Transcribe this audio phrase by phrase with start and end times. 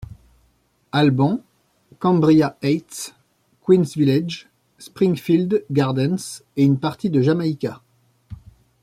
[0.93, 1.43] Albans,
[1.99, 3.13] Cambria Heights,
[3.63, 7.83] Queens Village, Springfield Gardens et une partie de Jamaica.